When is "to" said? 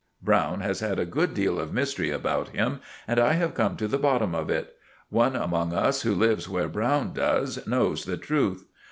3.77-3.87